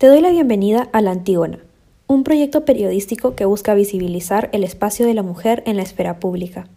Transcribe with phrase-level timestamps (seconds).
[0.00, 1.58] Te doy la bienvenida a La Antígona,
[2.06, 6.68] un proyecto periodístico que busca visibilizar el espacio de la mujer en la esfera pública.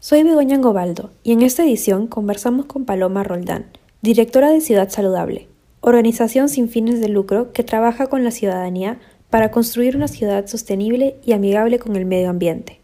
[0.00, 3.68] Soy Begoña Gobaldo y en esta edición conversamos con Paloma Roldán,
[4.02, 5.48] directora de Ciudad Saludable,
[5.80, 8.98] organización sin fines de lucro que trabaja con la ciudadanía
[9.30, 12.80] para construir una ciudad sostenible y amigable con el medio ambiente.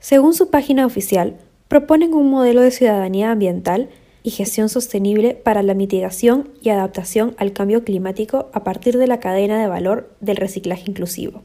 [0.00, 3.88] Según su página oficial, proponen un modelo de ciudadanía ambiental
[4.22, 9.20] y gestión sostenible para la mitigación y adaptación al cambio climático a partir de la
[9.20, 11.42] cadena de valor del reciclaje inclusivo.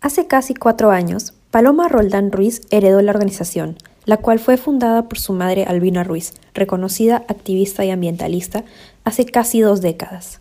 [0.00, 5.18] Hace casi cuatro años, Paloma Roldán Ruiz heredó la organización, la cual fue fundada por
[5.18, 8.64] su madre Albina Ruiz, reconocida activista y ambientalista,
[9.04, 10.40] hace casi dos décadas.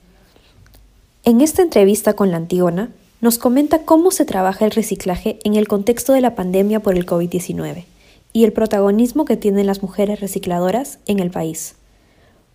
[1.23, 2.89] En esta entrevista con la Antígona,
[3.21, 7.05] nos comenta cómo se trabaja el reciclaje en el contexto de la pandemia por el
[7.05, 7.83] COVID-19
[8.33, 11.75] y el protagonismo que tienen las mujeres recicladoras en el país.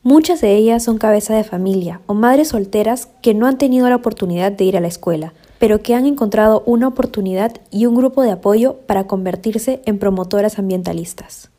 [0.02, 3.96] Muchas de ellas son cabeza de familia o madres solteras que no han tenido la
[3.96, 8.22] oportunidad de ir a la escuela, pero que han encontrado una oportunidad y un grupo
[8.22, 11.50] de apoyo para convertirse en promotoras ambientalistas.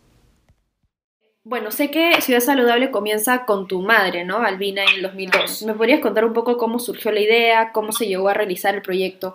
[1.43, 4.37] Bueno, sé que Ciudad Saludable comienza con tu madre, ¿no?
[4.37, 5.63] Albina, en el 2002.
[5.63, 8.81] ¿Me podrías contar un poco cómo surgió la idea, cómo se llegó a realizar el
[8.81, 9.33] proyecto?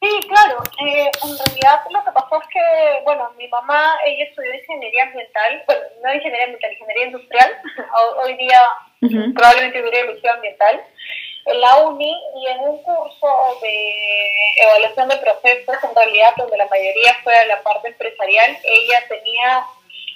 [0.00, 0.62] Sí, claro.
[0.86, 5.62] Eh, en realidad lo que pasó es que, bueno, mi mamá, ella estudió ingeniería ambiental,
[5.66, 7.50] bueno, no ingeniería ambiental, ingeniería industrial.
[8.22, 8.60] Hoy día
[9.34, 10.82] probablemente hubiera elegido ambiental
[11.46, 13.94] en la uni y en un curso de
[14.62, 19.64] evaluación de procesos, en realidad donde la mayoría fue de la parte empresarial, ella tenía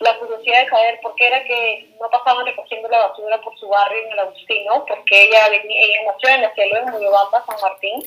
[0.00, 3.68] la curiosidad de saber por qué era que no pasaban recogiendo la basura por su
[3.68, 8.02] barrio en el Agustino, porque ella, ella nació en la cielo de Muyobamba, San Martín,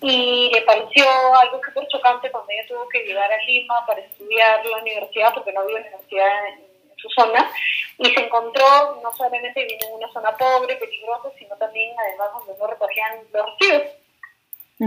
[0.00, 1.04] y le pareció
[1.34, 5.52] algo súper chocante cuando ella tuvo que llegar a Lima para estudiar la universidad, porque
[5.52, 7.50] no había universidad en, su zona,
[7.98, 12.56] y se encontró no solamente viviendo en una zona pobre, peligrosa, sino también además donde
[12.56, 14.01] no recogían los residuos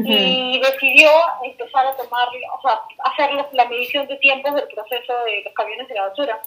[0.03, 1.09] y decidió
[1.43, 5.87] empezar a tomar, o sea, hacer la medición de tiempos del proceso de los camiones
[5.87, 6.41] de la basura.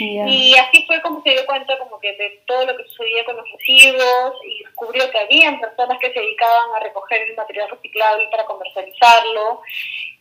[0.00, 3.36] Y así fue como se dio cuenta como que de todo lo que sucedía con
[3.36, 8.28] los residuos y descubrió que habían personas que se dedicaban a recoger el material reciclable
[8.30, 9.60] para comercializarlo.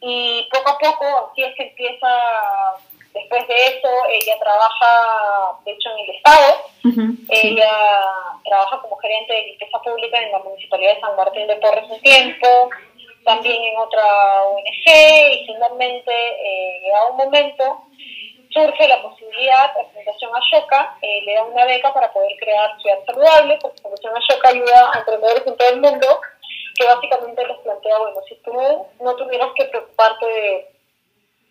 [0.01, 2.07] Y poco a poco así es que empieza
[3.17, 6.61] Después de eso, ella trabaja, de hecho, en el Estado.
[7.29, 7.71] ella
[8.45, 11.99] trabaja como gerente de limpieza pública en la Municipalidad de San Martín de Porres un
[12.01, 12.69] tiempo,
[13.25, 17.85] también en otra ONG, y finalmente, eh, a un momento,
[18.51, 22.99] surge la posibilidad, la Fundación Ashoka eh, le da una beca para poder crear Ciudad
[23.05, 26.21] Saludable, porque la Fundación Ashoka ayuda a emprendedores en todo el mundo,
[26.75, 28.53] que básicamente les plantea, bueno, si tú
[29.01, 30.76] no tuvieras que preocuparte de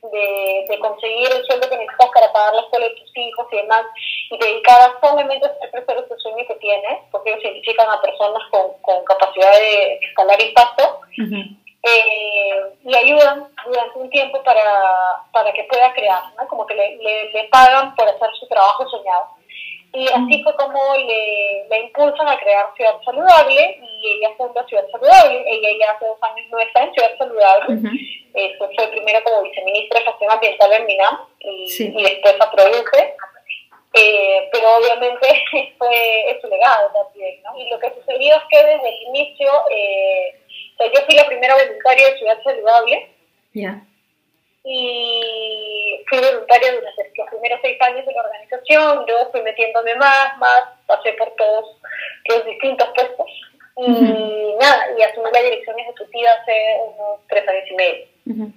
[0.02, 3.86] de, conseguir el sueldo que necesitas para pagar la escuela de tus hijos y demás,
[4.30, 8.42] y dedicadas solamente a hacer crecer ese sueño que tienes, porque ellos identifican a personas
[8.50, 15.64] con, con capacidad de escalar impacto, eh, y ayudan durante un tiempo para, para que
[15.64, 16.48] pueda crear, ¿no?
[16.48, 19.35] como que le, le, le pagan por hacer su trabajo soñado.
[19.92, 24.84] Y así fue como le, le, impulsan a crear Ciudad Saludable y ella funda Ciudad
[24.90, 25.44] Saludable.
[25.46, 27.80] Ella ya hace dos años no está en Ciudad Saludable.
[28.58, 33.14] fue primero como viceministra de Gestión Ambiental en MINAM y, después a Produce.
[33.94, 35.26] Eh, pero obviamente
[35.78, 37.42] fue es su legado también.
[37.42, 37.58] ¿no?
[37.58, 40.38] Y lo que sucedió es que desde el inicio, eh,
[40.78, 43.08] yo fui la primera voluntaria de Ciudad Saludable.
[43.54, 43.82] Ya
[44.68, 50.36] y fui voluntaria durante los primeros seis años de la organización, luego fui metiéndome más,
[50.38, 51.76] más, pasé por todos
[52.28, 53.26] los distintos puestos
[53.76, 58.52] y nada, y asumí la dirección ejecutiva hace unos tres años y medio.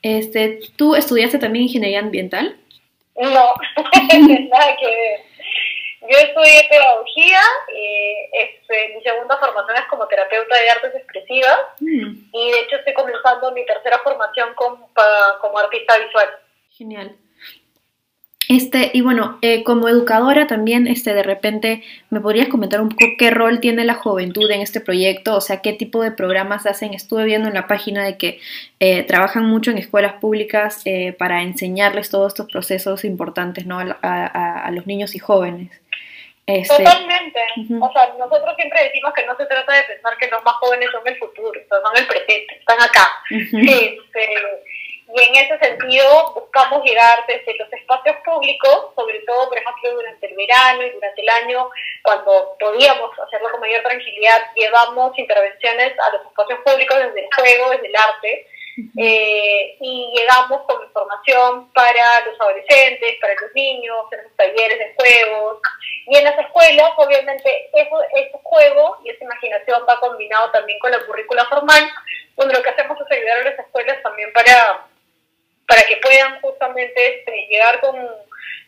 [0.00, 2.56] este, ¿Tú estudiaste también ingeniería ambiental?
[3.16, 3.28] No,
[4.50, 5.20] nada que ver.
[6.10, 7.40] Yo estudié pedagogía,
[7.74, 8.60] eh,
[8.94, 12.30] mi segunda formación es como terapeuta de artes expresivas mm.
[12.32, 14.90] y de hecho estoy comenzando mi tercera formación como,
[15.40, 16.28] como artista visual.
[16.70, 17.16] Genial.
[18.48, 23.06] Este, y bueno, eh, como educadora también, este, de repente, ¿me podrías comentar un poco
[23.18, 25.36] qué rol tiene la juventud en este proyecto?
[25.36, 26.92] O sea, qué tipo de programas hacen.
[26.92, 28.40] Estuve viendo en la página de que
[28.80, 33.78] eh, trabajan mucho en escuelas públicas eh, para enseñarles todos estos procesos importantes ¿no?
[33.80, 35.70] a, los niños y jóvenes.
[36.46, 37.40] Este, Totalmente.
[37.80, 40.90] O sea, nosotros siempre decimos que no se trata de pensar que los más jóvenes
[40.92, 43.08] son el futuro, son el presente, están acá.
[43.30, 44.28] este,
[45.16, 50.26] y en ese sentido buscamos llegar desde los espacios públicos, sobre todo, por ejemplo, durante
[50.26, 51.70] el verano y durante el año,
[52.02, 57.70] cuando podíamos hacerlo con mayor tranquilidad, llevamos intervenciones a los espacios públicos desde el juego,
[57.70, 58.46] desde el arte,
[58.96, 65.58] eh, y llegamos con información para los adolescentes, para los niños, tenemos talleres de juegos,
[66.06, 70.90] y en las escuelas, obviamente, eso, ese juego y esa imaginación va combinado también con
[70.90, 71.88] la currícula formal,
[72.36, 74.86] donde lo que hacemos es ayudar a las escuelas también para,
[75.68, 77.96] para que puedan justamente este, llegar con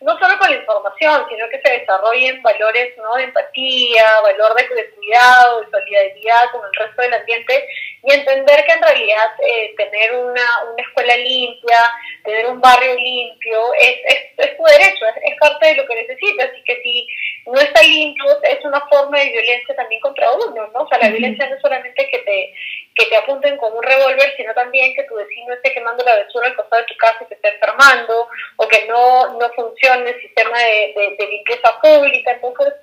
[0.00, 3.14] no solo con la información, sino que se desarrollen valores ¿no?
[3.14, 7.67] de empatía, valor de, cuidado, de solidaridad con el resto del ambiente
[8.02, 11.93] y entender que en realidad eh, tener una, una, escuela limpia,
[12.25, 15.94] tener un barrio limpio, es, es, es tu derecho, es, es, parte de lo que
[15.94, 17.06] necesitas y que si
[17.46, 20.82] no está limpio es una forma de violencia también contra uno, ¿no?
[20.82, 22.54] O sea, la violencia no es solamente que te,
[22.94, 26.48] que te apunten con un revólver, sino también que tu vecino esté quemando la basura
[26.48, 30.20] al costado de tu casa y te esté enfermando, o que no, no funcione el
[30.20, 32.32] sistema de, de, limpieza pública.
[32.32, 32.75] Entonces,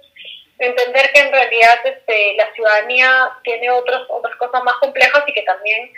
[0.60, 5.42] entender que en realidad este, la ciudadanía tiene otros, otras cosas más complejas y que
[5.44, 5.92] también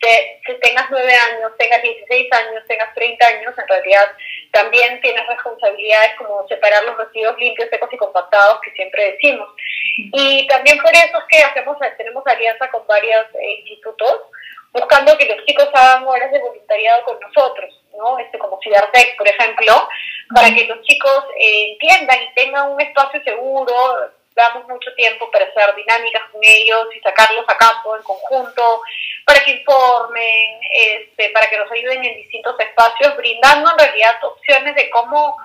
[0.00, 4.10] que, que tengas nueve años, tengas 16 años, tengas 30 años, en realidad
[4.52, 9.48] también tienes responsabilidades como separar los residuos limpios, secos y compactados que siempre decimos.
[9.96, 14.22] Y también por eso es que hacemos, tenemos alianza con varios eh, institutos
[14.72, 18.18] buscando que los chicos hagan horas de voluntariado con nosotros, ¿no?
[18.18, 19.88] Este, como Cidartec, por ejemplo,
[20.34, 23.72] para que los chicos eh, entiendan y tengan un espacio seguro,
[24.34, 28.82] damos mucho tiempo para hacer dinámicas con ellos y sacarlos a campo en conjunto,
[29.28, 34.74] para que informen, este, para que nos ayuden en distintos espacios, brindando en realidad opciones
[34.74, 35.36] de cómo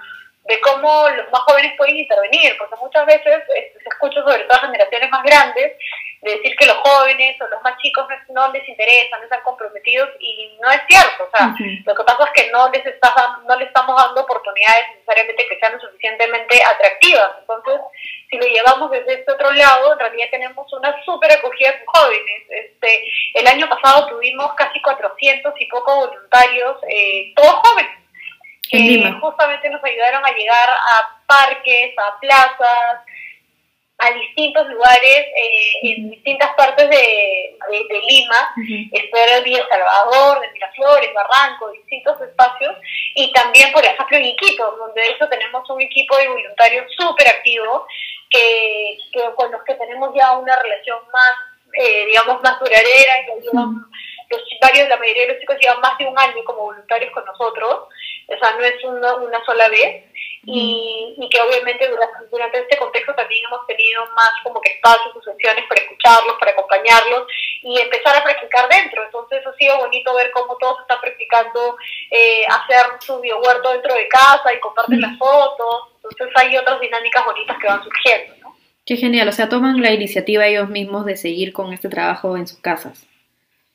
[0.45, 4.57] de cómo los más jóvenes pueden intervenir, porque muchas veces este, se escucha sobre todo
[4.57, 5.77] a generaciones más grandes
[6.21, 10.09] de decir que los jóvenes o los más chicos no les interesan, no están comprometidos
[10.19, 11.53] y no es cierto, o sea,
[11.85, 15.59] lo que pasa es que no les, está, no les estamos dando oportunidades necesariamente que
[15.59, 17.81] sean lo suficientemente atractivas, entonces
[18.29, 22.43] si lo llevamos desde este otro lado, en realidad tenemos una súper acogida con jóvenes,
[22.49, 23.03] este,
[23.35, 28.02] el año pasado tuvimos casi 400 y poco voluntarios, eh, todos jóvenes,
[28.69, 33.05] que justamente nos ayudaron a llegar a parques, a plazas,
[33.99, 41.13] a distintos lugares eh, en distintas partes de, de, Lima, uh Villa Salvador, de Miraflores,
[41.13, 42.75] Barranco, distintos espacios,
[43.15, 47.27] y también, por ejemplo, en Iquitos, donde de hecho tenemos un equipo de voluntarios súper
[47.27, 47.85] activo,
[48.29, 48.97] que,
[49.35, 51.33] con los que tenemos ya una relación más,
[51.73, 53.85] eh, digamos, más duradera, y llevan,
[54.29, 57.23] los, varios, la mayoría de los chicos llevan más de un año como voluntarios con
[57.25, 57.87] nosotros,
[58.33, 60.03] o sea, no es una, una sola vez,
[60.45, 65.15] y, y, que obviamente durante, durante, este contexto también hemos tenido más como que espacios
[65.15, 67.27] o sesiones para escucharlos, para acompañarlos
[67.61, 69.03] y empezar a practicar dentro.
[69.05, 71.77] Entonces ha sido bonito ver cómo todos están practicando
[72.11, 75.93] eh, hacer su biohuerto dentro de casa y comparten las fotos.
[75.95, 78.35] Entonces hay otras dinámicas bonitas que van surgiendo.
[78.41, 78.57] ¿no?
[78.85, 82.47] Qué genial, o sea, toman la iniciativa ellos mismos de seguir con este trabajo en
[82.47, 83.07] sus casas.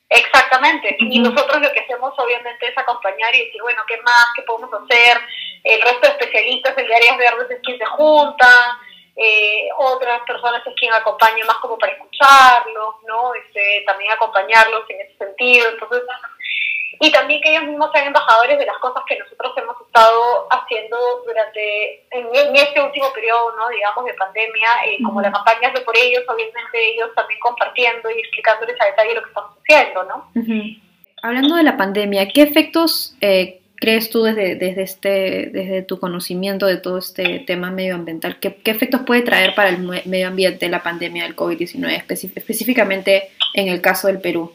[0.09, 0.97] Exactamente.
[0.99, 4.27] Y nosotros lo que hacemos obviamente es acompañar y decir, bueno, ¿qué más?
[4.35, 5.21] ¿Qué podemos hacer?
[5.63, 8.79] El resto de especialistas el de áreas verdes es quien se junta,
[9.15, 13.33] eh, otras personas es quien acompaña más como para escucharlos, ¿no?
[13.35, 15.69] Este, también acompañarlos en ese sentido.
[15.69, 16.03] Entonces,
[17.01, 20.28] y también que ellos mismos sean embajadores de las cosas que nosotros hemos estado
[20.69, 23.69] haciendo durante, en, este último periodo, ¿no?
[23.69, 28.19] digamos, de pandemia, eh, como la campaña de por ellos, obviamente ellos también compartiendo y
[28.19, 30.31] explicándoles a detalle lo que estamos haciendo, ¿no?
[31.21, 36.65] Hablando de la pandemia, ¿qué efectos eh, crees tú desde, desde, este, desde tu conocimiento
[36.65, 40.83] de todo este tema medioambiental, qué, qué efectos puede traer para el medio ambiente la
[40.83, 42.03] pandemia del COVID-19,
[42.35, 44.53] específicamente en el caso del Perú?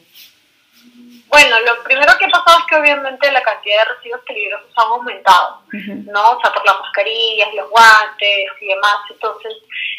[1.27, 4.81] Bueno, lo primero que ha pasado es que obviamente la cantidad de residuos peligrosos ha
[4.83, 6.31] aumentado, ¿no?
[6.31, 8.97] O sea, por las mascarillas, los guantes y demás.
[9.09, 9.53] Entonces,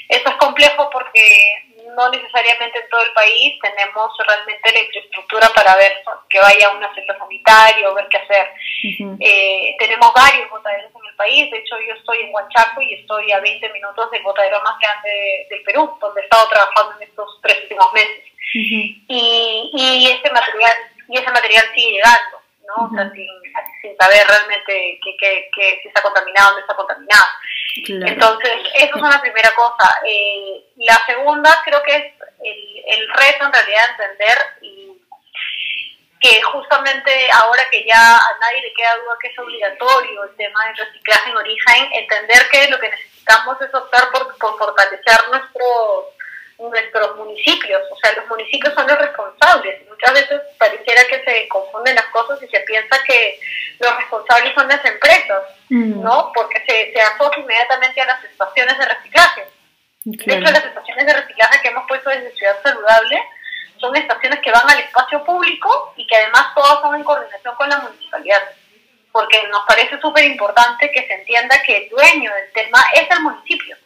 [0.09, 5.77] eso es complejo porque no necesariamente en todo el país tenemos realmente la infraestructura para
[5.77, 5.93] ver
[6.29, 8.49] que vaya a una centro sanitario, ver qué hacer.
[9.21, 13.33] eh, tenemos varios botaderos en el país, de hecho yo estoy en Huachaco y estoy
[13.33, 17.41] a 20 minutos del botadero más grande del Perú, donde he estado trabajando en estos
[17.43, 18.25] tres últimos meses.
[19.09, 20.73] y, y este material
[21.09, 22.87] y ese material sigue llegando, ¿no?
[22.87, 23.29] O sea, sin,
[23.81, 27.27] sin, saber realmente que, que, que, si está contaminado o no está contaminado.
[27.89, 30.01] Entonces, eso es una primera cosa.
[30.05, 34.87] Eh, la segunda creo que es el, el reto en realidad entender y
[36.21, 40.67] que justamente ahora que ya a nadie le queda duda que es obligatorio el tema
[40.67, 46.16] del reciclaje en origen, entender que lo que necesitamos es optar por, por fortalecer nuestros
[46.59, 49.89] nuestros municipios, o sea, los municipios son los responsables.
[49.89, 53.39] Muchas veces pareciera que se confunden las cosas y se piensa que
[53.79, 56.03] los responsables son las empresas, mm.
[56.03, 56.33] ¿no?
[56.35, 59.45] Porque se, se asocia inmediatamente a las estaciones de reciclaje.
[60.05, 63.21] De hecho, las estaciones de reciclaje que hemos puesto desde Ciudad Saludable
[63.79, 67.69] son estaciones que van al espacio público y que además todas son en coordinación con
[67.69, 68.43] la municipalidad.
[69.13, 73.21] Porque nos parece súper importante que se entienda que el dueño del tema es el
[73.21, 73.77] municipio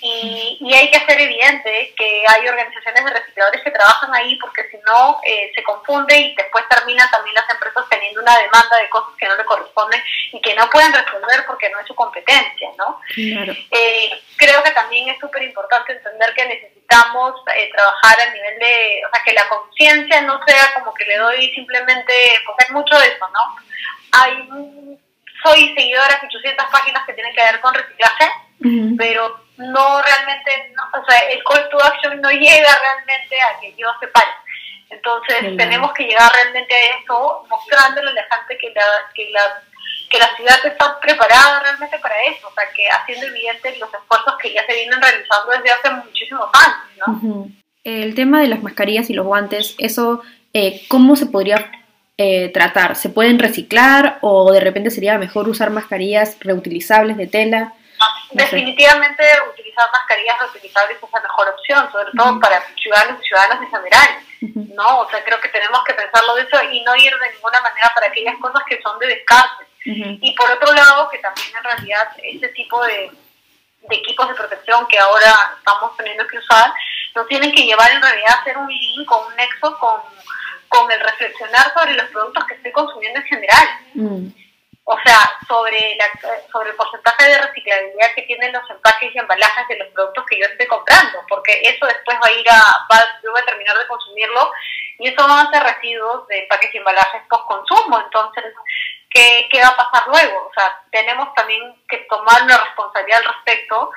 [0.00, 4.68] y, y, hay que hacer evidente que hay organizaciones de recicladores que trabajan ahí porque
[4.70, 8.88] si no eh, se confunde y después terminan también las empresas teniendo una demanda de
[8.90, 10.00] cosas que no le corresponden
[10.32, 13.00] y que no pueden resolver porque no es su competencia, ¿no?
[13.16, 19.02] Eh, creo que también es súper importante entender que necesitamos eh, trabajar a nivel de,
[19.04, 23.06] o sea, que la conciencia no sea como que le doy simplemente, hay mucho de
[23.08, 23.56] eso, ¿no?
[24.12, 24.48] Hay,
[25.42, 28.30] soy seguidora de 800 páginas que tienen que ver con reciclaje,
[28.96, 33.88] pero no realmente, o sea, el call to action no llega realmente a que yo
[34.00, 34.30] se pare.
[34.90, 38.82] Entonces tenemos que llegar realmente a eso, mostrándole a la gente que la,
[39.14, 39.62] que la,
[40.08, 44.34] que la ciudad está preparada realmente para eso, o sea, que haciendo evidentes los esfuerzos
[44.40, 47.48] que ya se vienen realizando desde hace muchísimos años, ¿no?
[47.84, 50.22] El tema de las mascarillas y los guantes, eso,
[50.52, 51.70] eh, ¿cómo se podría
[52.16, 52.96] eh, tratar?
[52.96, 57.74] ¿Se pueden reciclar o de repente sería mejor usar mascarillas reutilizables de tela?
[58.30, 63.70] Definitivamente utilizar mascarillas reutilizables es la mejor opción, sobre todo para ciudadanos y ciudadanas en
[63.70, 64.08] general,
[64.74, 65.00] ¿no?
[65.00, 67.90] O sea, creo que tenemos que pensarlo de eso y no ir de ninguna manera
[67.94, 69.66] para aquellas cosas que son de descarte.
[69.84, 73.10] Y por otro lado, que también en realidad este tipo de,
[73.90, 76.70] equipos de protección que ahora estamos teniendo que usar,
[77.14, 80.02] nos tienen que llevar en realidad a hacer un link o un nexo con,
[80.68, 83.68] con el reflexionar sobre los productos que estoy consumiendo en general.
[84.90, 86.06] O sea, sobre, la,
[86.50, 90.38] sobre el porcentaje de reciclabilidad que tienen los empaques y embalajes de los productos que
[90.38, 93.76] yo estoy comprando, porque eso después va a ir a, va, yo voy a terminar
[93.76, 94.50] de consumirlo
[94.98, 98.44] y eso van a ser residuos de empaques y embalajes post consumo, entonces,
[99.10, 100.48] ¿qué, ¿qué va a pasar luego?
[100.48, 103.90] O sea, tenemos también que tomar una responsabilidad al respecto.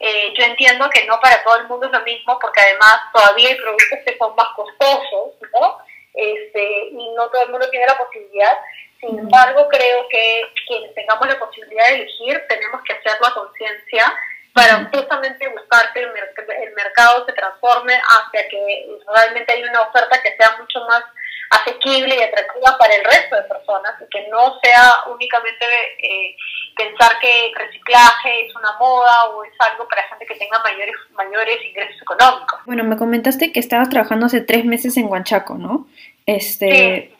[0.00, 3.50] Eh, yo entiendo que no para todo el mundo es lo mismo, porque además todavía
[3.50, 5.76] hay productos que son más costosos, ¿no?
[6.14, 8.58] Este, y no todo el mundo tiene la posibilidad
[9.00, 14.14] sin embargo, creo que quienes tengamos la posibilidad de elegir, tenemos que hacerlo a conciencia
[14.52, 20.36] para justamente buscar que el, mercado se transforme hacia que realmente hay una oferta que
[20.36, 21.02] sea mucho más
[21.50, 25.64] asequible y atractiva para el resto de personas y que no sea únicamente
[25.98, 26.36] eh,
[26.76, 31.64] pensar que reciclaje es una moda o es algo para gente que tenga mayores mayores
[31.64, 32.60] ingresos económicos.
[32.66, 35.86] Bueno, me comentaste que estabas trabajando hace tres meses en Huanchaco, ¿no?
[36.26, 37.16] Este,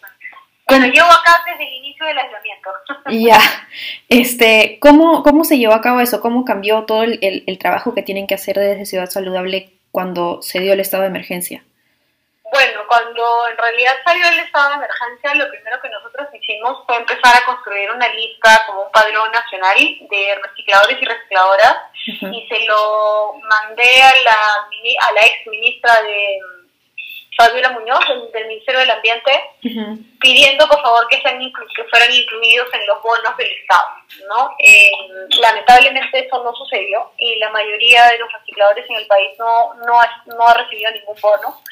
[0.69, 2.71] bueno, llevo acá desde el inicio del aislamiento.
[3.11, 3.41] Ya,
[4.09, 6.21] este, ¿cómo, ¿cómo se llevó a cabo eso?
[6.21, 10.61] ¿Cómo cambió todo el, el, trabajo que tienen que hacer desde Ciudad Saludable cuando se
[10.61, 11.63] dio el estado de emergencia?
[12.53, 16.97] Bueno, cuando en realidad salió el estado de emergencia, lo primero que nosotros hicimos fue
[16.97, 22.67] empezar a construir una lista como un padrón nacional de recicladores y recicladoras y se
[22.67, 26.39] lo mandé a la, a la ex ministra de
[27.39, 29.31] Fabiola Muñoz, del, Ministerio del Ambiente,
[30.19, 33.89] pidiendo por favor que, sean que fueran incluidos en los bonos del Estado.
[34.29, 34.51] ¿no?
[34.59, 34.91] Eh,
[35.41, 40.01] lamentablemente eso no sucedió y la mayoría de los recicladores en el país no, no,
[40.01, 41.63] ha, no ha recibido ningún bono,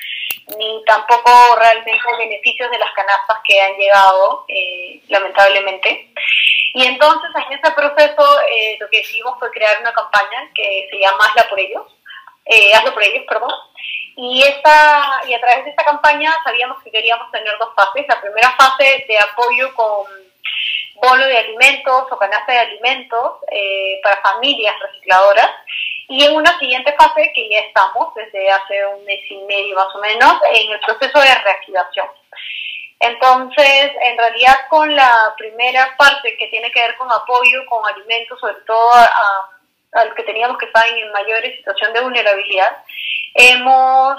[0.56, 6.12] ni tampoco realmente beneficios de las canastas que han llegado, eh, lamentablemente.
[6.74, 10.96] Y entonces en ese proceso eh, lo que hicimos fue crear una campaña que se
[11.00, 11.82] llama Hazla por ellos,
[12.72, 13.50] Hazlo por ellos, perdón,
[14.16, 18.06] y, esta, y a través de esta campaña sabíamos que queríamos tener dos fases.
[18.08, 20.06] La primera fase de apoyo con
[20.94, 25.50] bono de alimentos o canasta de alimentos eh, para familias recicladoras.
[26.08, 29.94] Y en una siguiente fase, que ya estamos desde hace un mes y medio más
[29.94, 32.08] o menos, en el proceso de reactivación.
[33.00, 38.40] Entonces, en realidad con la primera parte que tiene que ver con apoyo, con alimentos,
[38.40, 39.50] sobre todo a,
[39.92, 42.70] a que teníamos que estar en mayor situación de vulnerabilidad,
[43.38, 44.16] Hemos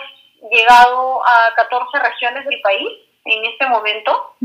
[0.51, 2.89] llegado a 14 regiones del país
[3.25, 4.35] en este momento.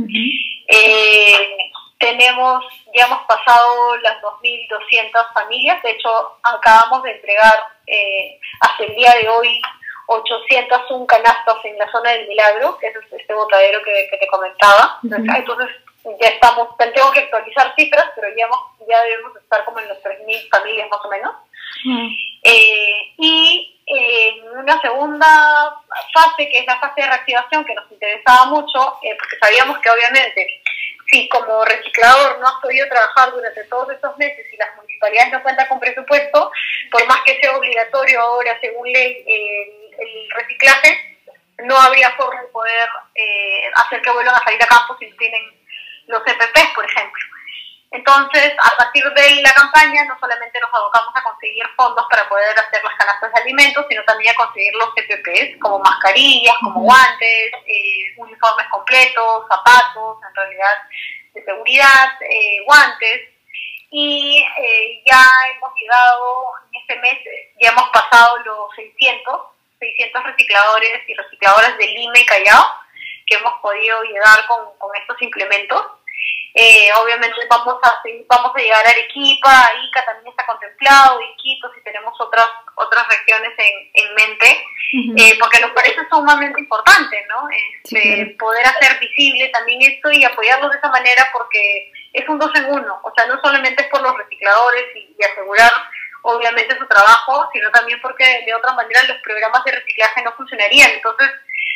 [0.68, 1.58] Eh,
[1.98, 2.64] tenemos,
[2.94, 5.82] ya hemos pasado las 2.200 familias.
[5.82, 6.08] De hecho,
[6.42, 7.54] acabamos de entregar
[7.86, 9.60] eh, hasta el día de hoy
[10.06, 14.98] 801 canastas en la zona del Milagro, que es este botadero que, te comentaba.
[15.02, 15.68] Entonces,
[16.20, 18.48] ya estamos, tengo que actualizar cifras, pero ya,
[18.88, 21.34] ya debemos estar como en los 3.000 familias más o menos.
[22.42, 25.74] Eh, y en una segunda
[26.14, 29.90] fase, que es la fase de reactivación, que nos interesaba mucho, eh, porque sabíamos que
[29.90, 30.62] obviamente
[31.10, 35.42] si como reciclador no has podido trabajar durante todos estos meses y las municipalidades no
[35.42, 36.50] cuentan con presupuesto,
[36.90, 41.12] por más que sea obligatorio ahora, según ley, el reciclaje,
[41.64, 45.42] no habría forma de poder eh, hacer que vuelvan a salir a campo si tienen
[46.06, 47.01] los EPPs, por ejemplo.
[48.12, 52.58] Entonces, a partir de la campaña, no solamente nos abocamos a conseguir fondos para poder
[52.58, 57.52] hacer las canastas de alimentos, sino también a conseguir los CPPs, como mascarillas, como guantes,
[57.66, 60.78] eh, uniformes completos, zapatos, en realidad,
[61.32, 63.30] de seguridad, eh, guantes.
[63.90, 67.18] Y eh, ya hemos llegado, en este mes,
[67.60, 69.40] ya hemos pasado los 600,
[69.78, 72.64] 600 recicladores y recicladoras de Lima y Callao,
[73.26, 75.82] que hemos podido llegar con, con estos implementos.
[76.54, 81.82] Eh, obviamente vamos a vamos a llegar a Arequipa, Ica también está contemplado, Iquitos y
[81.82, 84.66] tenemos otras otras regiones en, en mente,
[85.16, 87.48] eh, porque nos parece sumamente importante, ¿no?
[87.82, 92.54] Este, Poder hacer visible también esto y apoyarlo de esa manera porque es un dos
[92.54, 95.72] en uno, o sea, no solamente es por los recicladores y, y asegurar
[96.22, 100.90] obviamente su trabajo, sino también porque de otra manera los programas de reciclaje no funcionarían,
[100.90, 101.30] entonces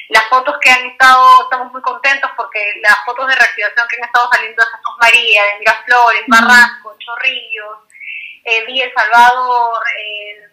[0.09, 4.07] las fotos que han estado, estamos muy contentos porque las fotos de reactivación que han
[4.07, 7.79] estado saliendo de Jesús María, de Miraflores, Barranco, Chorrillos,
[8.45, 10.47] eh, Villa El Salvador, eh,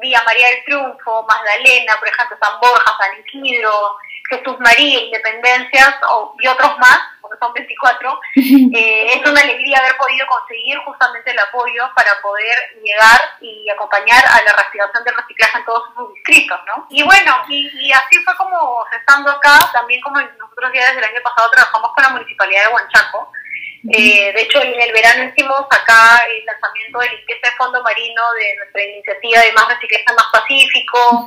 [0.00, 3.96] Villa María del Triunfo, Magdalena, por ejemplo, San Borja, San Isidro,
[4.32, 5.94] Jesús María, Independencias
[6.40, 11.38] y otros más, porque son 24, eh, es una alegría haber podido conseguir justamente el
[11.38, 16.58] apoyo para poder llegar y acompañar a la reactivación del reciclaje en todos sus distritos,
[16.66, 16.86] ¿no?
[16.88, 21.22] Y bueno, y, así fue como estando acá, también como nosotros ya desde el año
[21.22, 23.32] pasado trabajamos con la Municipalidad de Huanchaco,
[23.90, 28.32] eh, de hecho, en el verano hicimos acá el lanzamiento de limpieza de fondo marino
[28.34, 31.26] de nuestra iniciativa de Más Reciclaje Más Pacífico,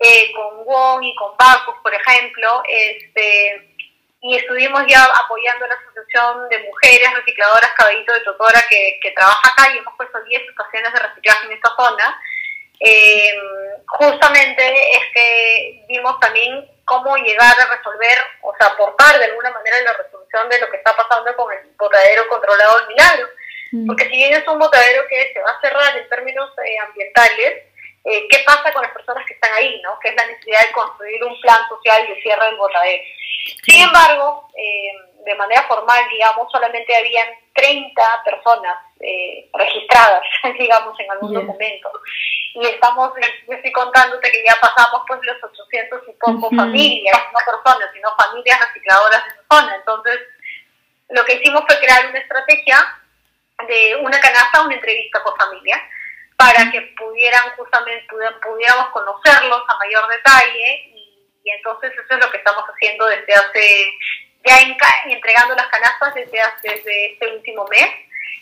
[0.00, 3.72] eh, con WON y con Bacus, por ejemplo, este,
[4.20, 9.50] y estuvimos ya apoyando la Asociación de Mujeres Recicladoras Caballito de Totora que, que trabaja
[9.50, 12.20] acá y hemos puesto 10 estaciones de reciclaje en esta zona.
[12.80, 13.34] Eh,
[13.86, 19.78] justamente es que vimos también cómo llegar a resolver, o sea, aportar de alguna manera
[19.78, 23.28] en la resolución de lo que está pasando con el botadero controlado del Milagro.
[23.72, 23.86] Mm.
[23.86, 27.64] Porque si bien es un botadero que se va a cerrar en términos eh, ambientales,
[28.04, 29.80] eh, ¿qué pasa con las personas que están ahí?
[29.82, 29.98] ¿no?
[30.00, 33.02] Que es la necesidad de construir un plan social de cierre del botadero.
[33.64, 34.92] Sin embargo, eh,
[35.24, 40.22] de manera formal, digamos, solamente habían 30 personas eh, registradas,
[40.58, 41.90] digamos, en algún documento.
[42.54, 43.12] Y estamos,
[43.48, 48.08] yo estoy contándote que ya pasamos pues los 800 y poco familias, no personas, sino
[48.16, 49.74] familias recicladoras de esa zona.
[49.74, 50.20] Entonces,
[51.08, 52.78] lo que hicimos fue crear una estrategia
[53.66, 55.82] de una canasta, una entrevista por familia,
[56.36, 58.06] para que pudieran justamente,
[58.42, 60.90] pudiéramos conocerlos a mayor detalle
[61.44, 63.98] y entonces eso es lo que estamos haciendo desde hace,
[64.44, 64.58] ya
[65.06, 67.88] entregando las canastas desde, desde este último mes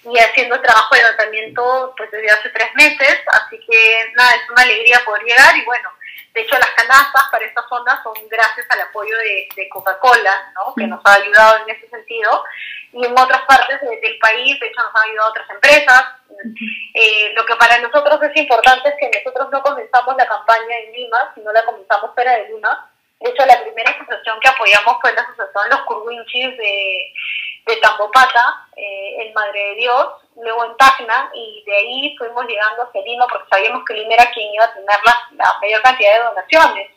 [0.04, 4.50] y haciendo el trabajo de tratamiento pues desde hace tres meses, así que nada, es
[4.50, 5.90] una alegría poder llegar y bueno,
[6.32, 10.74] de hecho las canastas para esta zona son gracias al apoyo de, Coca-Cola, ¿no?
[10.74, 12.44] que nos ha ayudado en ese sentido,
[12.92, 16.04] y en otras partes del país, de hecho nos han ayudado otras empresas.
[16.94, 20.92] Eh, lo que para nosotros es importante es que nosotros no comenzamos la campaña en
[20.92, 22.89] Lima, sino la comenzamos fuera de Lima,
[23.20, 27.12] de hecho, la primera asociación que apoyamos fue la asociación Los Curwinchis de,
[27.66, 30.06] de Tambopata, eh, en Madre de Dios,
[30.36, 34.30] luego en Tacna, y de ahí fuimos llegando hacia Lima porque sabíamos que Lima era
[34.30, 36.90] quien iba a tener la, mayor cantidad de donaciones.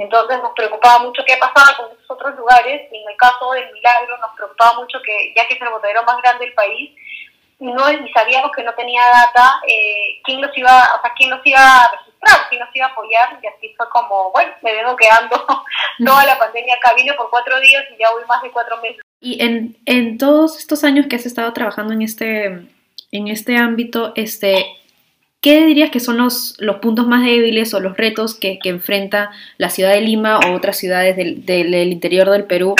[0.00, 3.72] Entonces nos preocupaba mucho qué pasaba con esos otros lugares, y en el caso del
[3.72, 6.90] Milagro nos preocupaba mucho que, ya que es el botadero más grande del país,
[7.60, 11.40] no, y sabíamos que no tenía data, eh, quién los iba, o sea, quién los
[11.44, 14.96] iba a registrar, quién los iba a apoyar, y así fue como, bueno, me vengo
[14.96, 15.36] quedando
[16.04, 19.00] toda la pandemia acá, vine por cuatro días y ya voy más de cuatro meses.
[19.20, 22.44] Y en, en todos estos años que has estado trabajando en este,
[23.12, 24.66] en este ámbito, este,
[25.40, 29.30] ¿qué dirías que son los, los puntos más débiles o los retos que, que enfrenta
[29.58, 32.74] la ciudad de Lima o otras ciudades del, del interior del Perú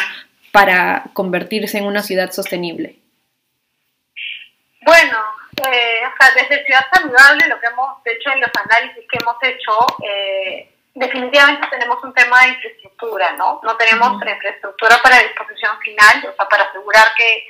[0.50, 2.96] para convertirse en una ciudad sostenible?
[4.82, 5.18] Bueno,
[5.66, 9.36] eh, o sea, desde Ciudad Saludable, lo que hemos hecho en los análisis que hemos
[9.42, 13.60] hecho, eh, definitivamente tenemos un tema de infraestructura, ¿no?
[13.62, 17.46] No tenemos infraestructura para disposición final, o sea, para asegurar que,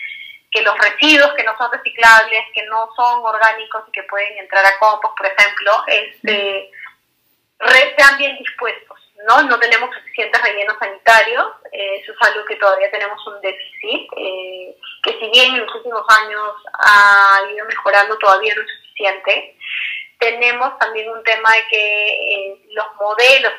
[0.50, 4.64] que los residuos que no son reciclables, que no son orgánicos y que pueden entrar
[4.66, 6.70] a compost, por ejemplo, este,
[7.96, 8.98] sean bien dispuestos.
[9.26, 9.42] ¿no?
[9.42, 14.76] No tenemos suficientes rellenos sanitarios, eh, eso es algo que todavía tenemos un déficit, eh,
[15.02, 19.56] que si bien en los últimos años ha ido mejorando, todavía no es suficiente.
[20.18, 23.52] Tenemos también un tema de que eh, los modelos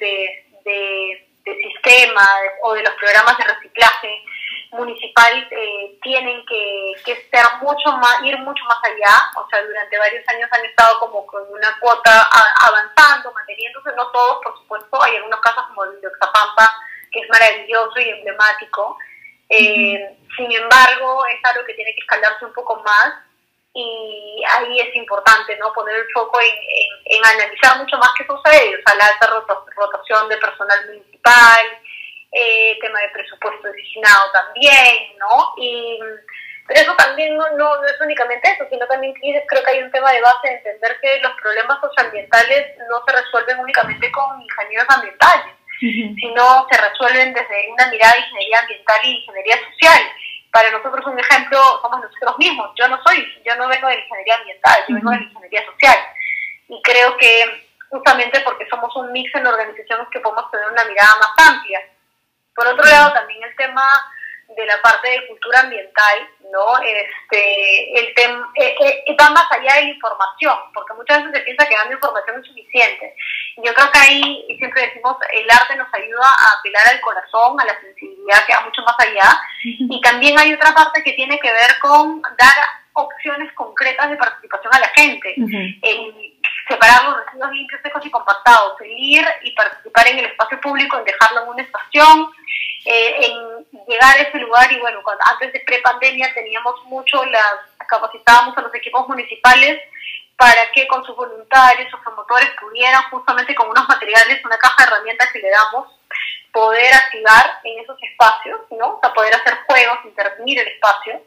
[0.00, 2.26] de, de, de sistema
[2.62, 4.24] o de los programas de reciclaje
[4.72, 9.98] municipal eh, tienen que, que, ser mucho más, ir mucho más allá, o sea, durante
[9.98, 12.28] varios años han estado como con una cuota
[12.60, 16.72] avanzando, manteniéndose, no todos, por supuesto, hay algunos casos como el de Oxapampa,
[17.10, 18.96] que es maravilloso y emblemático,
[19.50, 23.14] eh, sin embargo, es algo que tiene que escalarse un poco más
[23.72, 26.54] y ahí es importante no poner el foco en,
[27.04, 29.26] en, analizar mucho más qué sucede, o sea, la alta
[29.76, 31.60] rotación de personal municipal,
[32.32, 35.52] eh, tema de presupuesto designado también, ¿no?
[35.56, 35.98] Y,
[36.66, 40.12] pero eso también no, no, es únicamente eso, sino también creo que hay un tema
[40.12, 45.54] de base de entender que los problemas socioambientales no se resuelven únicamente con ingenieros ambientales,
[45.80, 50.02] sino se resuelven desde una mirada de ingeniería ambiental y ingeniería social.
[50.52, 52.70] Para nosotros un ejemplo somos nosotros mismos.
[52.76, 55.64] Yo no soy, yo no vengo de la ingeniería ambiental, yo vengo de la ingeniería
[55.64, 55.98] social.
[56.68, 61.12] Y creo que justamente porque somos un mix en organizaciones que podemos tener una mirada
[61.18, 61.80] más amplia.
[62.54, 63.82] Por otro lado, también el tema
[64.56, 66.78] de la parte de cultura ambiental, ¿no?
[66.82, 71.44] Este, el tema eh, eh, va más allá de la información, porque muchas veces se
[71.44, 73.14] piensa que dando información es suficiente.
[73.56, 77.64] Yo creo que ahí, siempre decimos, el arte nos ayuda a apelar al corazón, a
[77.64, 81.52] la sensibilidad que va mucho más allá, y también hay otra parte que tiene que
[81.52, 82.54] ver con dar
[82.92, 85.34] opciones concretas de participación a la gente,
[86.70, 90.96] separar los residuos limpios, secos y compactados, el ir y participar en el espacio público,
[90.98, 92.30] en dejarlo en una estación,
[92.84, 97.56] eh, en llegar a ese lugar y bueno, cuando, antes de pre-pandemia teníamos mucho, las
[97.88, 99.80] capacitábamos a los equipos municipales
[100.36, 104.84] para que con sus voluntarios, sus promotores pudieran justamente con unos materiales, una caja de
[104.84, 105.88] herramientas que le damos,
[106.52, 108.96] poder activar en esos espacios, ¿no?
[108.96, 109.98] O sea, poder hacer juegos,
[110.40, 111.22] intervenir el espacio.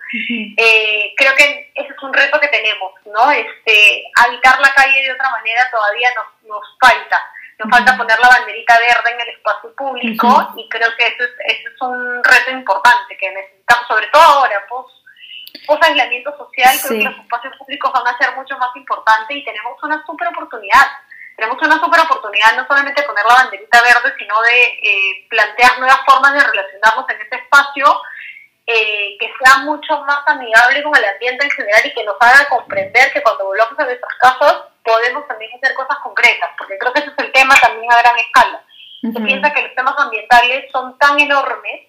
[0.58, 3.32] Eh, creo que ese es un reto que tenemos, ¿no?
[3.32, 7.19] Este, habitar la calle de otra manera todavía nos, nos falta.
[7.60, 11.58] Nos falta poner la banderita verde en el espacio público y creo que eso es,
[11.58, 14.86] eso es un reto importante que necesitamos, sobre todo ahora, pues
[15.67, 19.45] post aislamiento social, creo que los espacios públicos van a ser mucho más importantes y
[19.45, 20.88] tenemos una super oportunidad
[21.36, 25.80] tenemos una super oportunidad no solamente de poner la banderita verde, sino de eh, plantear
[25.80, 27.86] nuevas formas de relacionarnos en este espacio
[28.65, 32.47] eh, que sea mucho más amigable con el ambiente en general y que nos haga
[32.49, 36.99] comprender que cuando volvamos a nuestras casas podemos también hacer cosas concretas, porque creo que
[36.99, 38.63] ese es el tema también a gran escala.
[39.02, 41.82] Se piensa que los temas ambientales son tan enormes,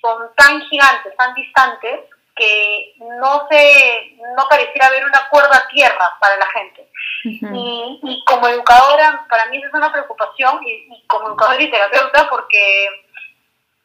[0.00, 2.00] son tan gigantes, tan distantes,
[2.36, 6.88] que no se no pareciera haber una cuerda tierra para la gente.
[7.24, 12.28] y, y, como educadora, para mí eso es una preocupación, y, como educadora y terapeuta,
[12.28, 12.88] porque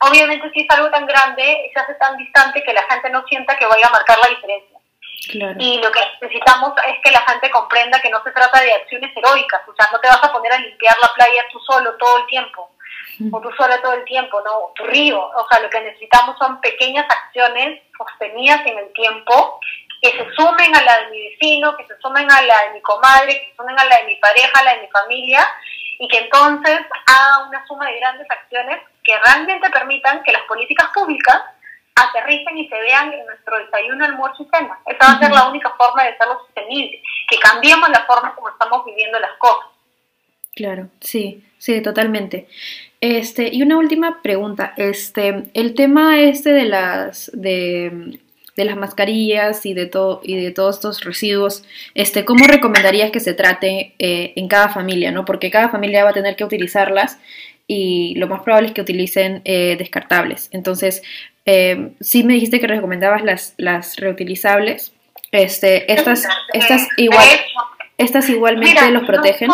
[0.02, 3.58] obviamente si es algo tan grande, se hace tan distante que la gente no sienta
[3.58, 4.80] que vaya a marcar la diferencia.
[5.60, 9.16] Y lo que necesitamos es que la gente comprenda que no se trata de acciones
[9.16, 12.20] heroicas, o sea, no te vas a poner a limpiar la playa tú solo todo
[12.20, 12.72] el tiempo
[13.32, 14.72] o tú sola todo el tiempo, ¿no?
[14.76, 15.22] Tu río.
[15.22, 19.60] O sea, lo que necesitamos son pequeñas acciones sostenidas en el tiempo
[20.02, 22.82] que se sumen a la de mi vecino, que se sumen a la de mi
[22.82, 25.46] comadre, que se sumen a la de mi pareja, a la de mi familia,
[26.00, 30.90] y que entonces haga una suma de grandes acciones que realmente permitan que las políticas
[30.94, 31.42] públicas
[31.96, 34.80] aterricen y se vean en nuestro desayuno, almuerzo y cena.
[34.86, 38.50] Esa va a ser la única forma de hacerlo sostenible, que cambiemos la forma como
[38.50, 39.66] estamos viviendo las cosas.
[40.56, 42.48] Claro, sí, sí, totalmente.
[43.02, 48.20] Este, y una última pregunta, este, el tema este de las, de,
[48.56, 51.64] las mascarillas y de todo, y de todos estos residuos,
[51.96, 55.26] este, ¿cómo recomendarías que se trate eh, en cada familia, no?
[55.26, 57.18] Porque cada familia va a tener que utilizarlas
[57.72, 60.50] y lo más probable es que utilicen eh, descartables.
[60.52, 61.04] Entonces,
[61.46, 64.92] eh, sí me dijiste que recomendabas las, las reutilizables.
[65.32, 67.28] Este, estas, estas igual,
[67.96, 69.52] estas igualmente los protegen.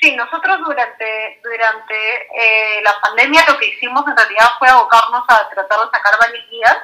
[0.00, 5.48] Sí, nosotros durante, durante eh, la pandemia lo que hicimos en realidad fue abocarnos a
[5.48, 6.76] tratar de sacar varias guías.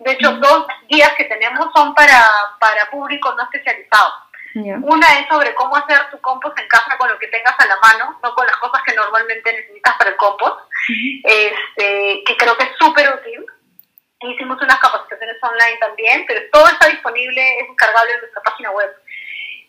[0.00, 2.22] De hecho, dos guías que tenemos son para,
[2.60, 4.12] para público no especializado.
[4.54, 7.76] Una es sobre cómo hacer tu compost en casa con lo que tengas a la
[7.76, 10.58] mano, no con las cosas que normalmente necesitas para el compost,
[11.24, 13.44] este, que creo que es súper útil.
[14.22, 18.90] Hicimos unas capacitaciones online también, pero todo está disponible, es descargable en nuestra página web.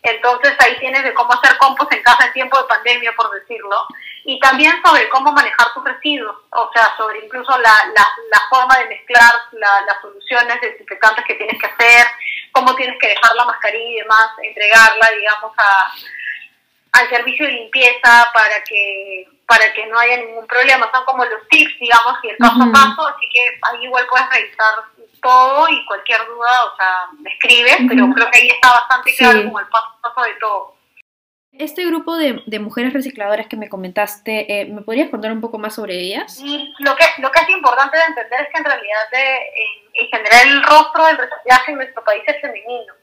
[0.03, 3.85] Entonces ahí tienes de cómo hacer compost en casa en tiempo de pandemia, por decirlo.
[4.23, 8.77] Y también sobre cómo manejar tus residuos, o sea, sobre incluso la, la, la forma
[8.79, 11.35] de mezclar las soluciones desinfectantes que
[12.61, 15.91] cómo tienes que dejar la mascarilla y demás, entregarla, digamos, a,
[16.99, 20.89] al servicio de limpieza para que para que no haya ningún problema.
[20.93, 24.29] Son como los tips, digamos, y el paso a paso, así que ahí igual puedes
[24.29, 24.75] revisar
[25.21, 29.43] todo y cualquier duda, o sea, me escribes, pero creo que ahí está bastante claro
[29.43, 30.75] como el paso a paso de todo.
[31.53, 35.57] Este grupo de, de mujeres recicladoras que me comentaste, eh, ¿me podrías contar un poco
[35.57, 36.39] más sobre ellas?
[36.41, 39.37] Y lo que, lo que es importante de entender es que en realidad de,
[39.95, 42.93] en, general el rostro del reciclaje en nuestro país es femenino.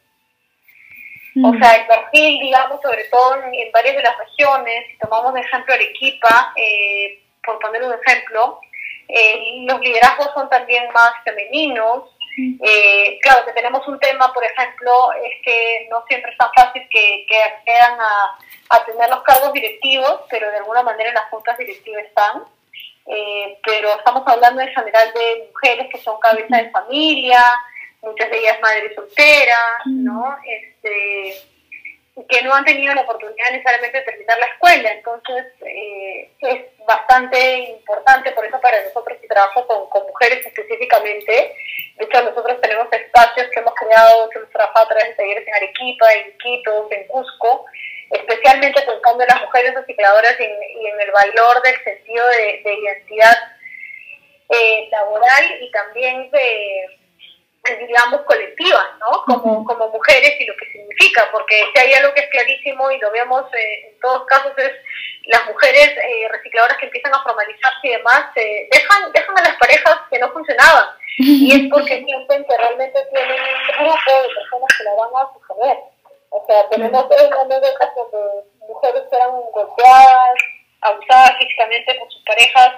[1.44, 5.40] O sea, el perfil, digamos, sobre todo en, varias de las regiones, si tomamos de
[5.40, 8.60] ejemplo Arequipa, eh, por poner un ejemplo,
[9.08, 12.04] eh, los liderazgos son también más femeninos.
[12.38, 16.86] Eh, claro que tenemos un tema, por ejemplo, es que no siempre es tan fácil
[16.90, 18.38] que, que accedan a,
[18.70, 22.44] a tener los cargos directivos, pero de alguna manera en las juntas directivas están.
[23.06, 27.42] Eh, pero estamos hablando en general de mujeres que son cabeza de familia,
[28.02, 30.36] muchas de ellas madres solteras, ¿no?
[30.44, 31.34] Este,
[32.26, 34.92] que no han tenido la oportunidad necesariamente de terminar la escuela.
[34.92, 41.54] Entonces, eh, es bastante importante, por eso para nosotros que trabajo con, mujeres específicamente,
[41.96, 45.46] de hecho nosotros tenemos espacios que hemos creado, que hemos trabajado a través de talleres
[45.46, 47.66] en Arequipa, en Quito, en Cusco,
[48.10, 53.36] especialmente pensando en las mujeres recicladoras y en, el valor del sentido de, identidad
[54.48, 56.98] eh, laboral y también de
[57.76, 59.24] digamos, colectivas, ¿no?
[59.24, 62.98] Como, como mujeres y lo que significa, porque si hay algo que es clarísimo y
[62.98, 64.72] lo vemos eh, en todos casos es
[65.24, 69.56] las mujeres eh, recicladoras que empiezan a formalizarse y demás, eh, dejan, dejan a las
[69.58, 70.86] parejas que no funcionaban.
[71.18, 75.32] Y es porque sienten que realmente tienen un grupo de personas que la van a
[75.32, 75.78] sostener.
[76.30, 80.34] O sea, tenemos anécdotas donde mujeres que eran golpeadas,
[80.80, 82.72] abusadas físicamente por sus parejas,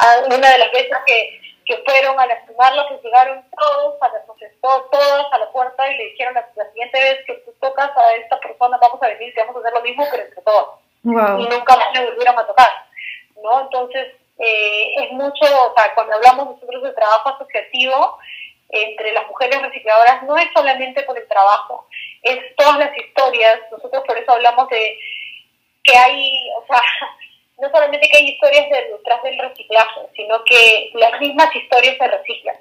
[0.00, 4.24] a una de las veces que que fueron a lastimarlo, que llegaron todos, a la,
[4.62, 8.40] todos a la puerta y le dijeron la, siguiente vez que tú tocas a esta
[8.40, 10.80] persona vamos a venir y vamos a hacer lo mismo, pero entre todos.
[11.04, 11.08] Y
[11.46, 12.68] nunca más le volvieron a tocar.
[13.42, 13.60] ¿no?
[13.60, 18.18] Entonces, eh, es mucho, o sea, cuando hablamos nosotros de trabajo asociativo,
[18.70, 21.86] entre las mujeres recicladoras no es solamente por el trabajo,
[22.22, 24.98] es todas las historias, nosotros por eso hablamos de
[25.84, 26.82] que hay, o sea,
[27.58, 32.56] no solamente que hay historias detrás del reciclaje, sino que las mismas historias se reciclan.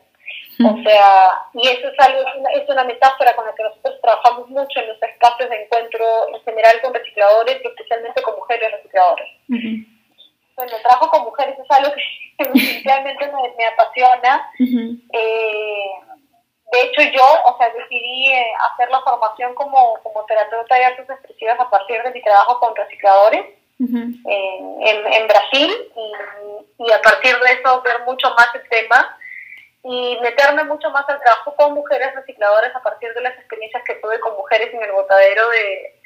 [0.59, 2.19] O sea, y eso es algo,
[2.55, 6.41] es una, metáfora con la que nosotros trabajamos mucho en los espacios de encuentro en
[6.41, 9.27] general con recicladores y especialmente con mujeres recicladoras.
[9.47, 14.51] Bueno, el trabajo con mujeres es algo que realmente me, apasiona.
[15.13, 15.91] eh,
[16.71, 21.07] de hecho, yo, o sea, decidí eh, hacer la formación como, como terapeuta de artes
[21.07, 25.71] expresivas a partir de mi trabajo con recicladores en, en, Brasil
[26.79, 29.17] y, a partir de eso ver mucho más el tema
[29.83, 33.95] y meterme mucho más al trabajo con mujeres recicladoras a partir de las experiencias que
[33.95, 36.01] tuve con mujeres en el botadero de,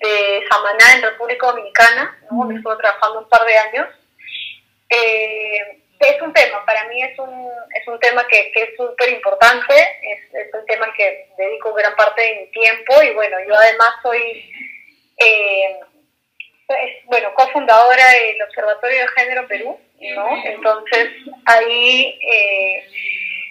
[0.00, 2.50] de Samaná en República Dominicana, ¿no?
[2.50, 3.88] estuve trabajando un par de años.
[4.88, 9.10] Eh, es un tema, para mí es un, es un tema que, que es súper
[9.10, 13.36] importante, es, es, un tema al que dedico gran parte de mi tiempo y bueno,
[13.46, 14.52] yo además soy
[15.18, 15.80] eh,
[16.74, 19.80] es, bueno, cofundadora del Observatorio de Género Perú,
[20.14, 20.44] ¿no?
[20.44, 21.10] Entonces,
[21.46, 22.86] ahí, eh,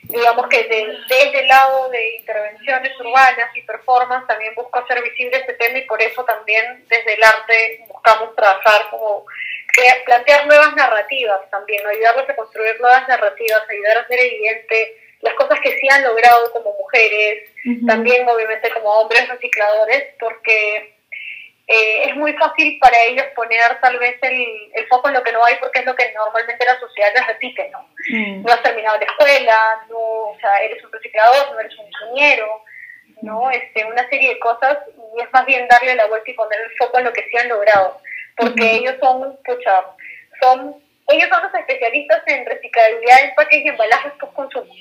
[0.03, 5.53] digamos que desde el lado de intervenciones urbanas y performance también busco hacer visible este
[5.53, 9.25] tema y por eso también desde el arte buscamos trabajar como
[10.05, 15.59] plantear nuevas narrativas también, ayudarles a construir nuevas narrativas, ayudar a hacer evidente las cosas
[15.61, 17.49] que sí han logrado como mujeres,
[17.85, 20.96] también obviamente como hombres recicladores, porque
[21.69, 25.33] eh, es muy fácil para ellos poner tal vez el, el, foco en lo que
[25.33, 27.89] no hay porque es lo que normalmente la sociedad les repite, ¿no?
[28.09, 28.43] Mm.
[28.43, 32.63] No has terminado la escuela, no, o sea, eres un reciclador, no eres un ingeniero,
[33.21, 33.51] ¿no?
[33.51, 34.77] Este, una serie de cosas
[35.17, 37.37] y es más bien darle la vuelta y poner el foco en lo que sí
[37.37, 37.99] han logrado,
[38.37, 39.83] porque ellos son, pucha,
[40.41, 44.73] son, ellos son los especialistas en reciclabilidad, empaques y embalajes post consumo.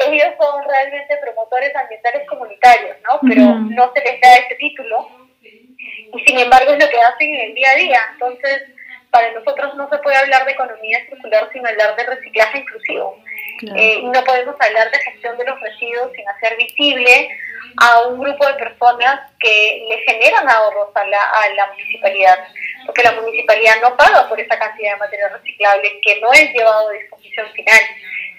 [0.00, 3.18] Ellos son realmente promotores ambientales comunitarios, ¿no?
[3.26, 5.27] Pero no se les da ese título
[5.78, 8.00] y sin embargo es lo que hacen en el día a día.
[8.12, 8.62] Entonces,
[9.10, 13.22] para nosotros no se puede hablar de economía circular sin hablar de reciclaje inclusivo.
[13.74, 17.28] Eh, y no podemos hablar de gestión de los residuos sin hacer visible
[17.80, 22.38] a un grupo de personas que le generan ahorros a la, a la municipalidad,
[22.86, 26.88] porque la municipalidad no paga por esa cantidad de material reciclable que no es llevado
[26.88, 27.80] a disposición final,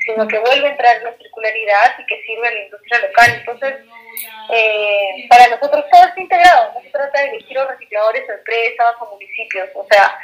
[0.09, 3.31] sino que vuelve a entrar en la circularidad y que sirve a la industria local.
[3.39, 3.75] Entonces,
[4.51, 8.95] eh, para nosotros todo está integrado, no se trata de elegir a recicladores o empresas
[8.99, 10.19] o municipios, o sea,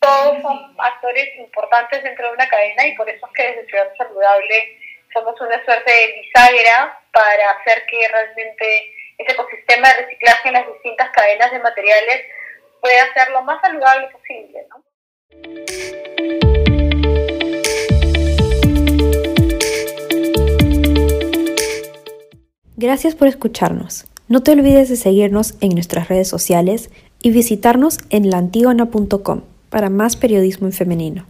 [0.00, 3.92] todos son actores importantes dentro de una cadena y por eso es que desde Ciudad
[3.98, 4.78] Saludable
[5.12, 10.66] somos una suerte de bisagra para hacer que realmente ese ecosistema de reciclaje en las
[10.66, 12.26] distintas cadenas de materiales
[12.80, 16.15] pueda ser lo más saludable posible, ¿no?
[22.76, 24.04] Gracias por escucharnos.
[24.28, 26.90] No te olvides de seguirnos en nuestras redes sociales
[27.22, 31.24] y visitarnos en laantigona.com para más periodismo en femenino.